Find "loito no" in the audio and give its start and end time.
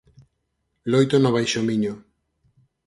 0.91-1.33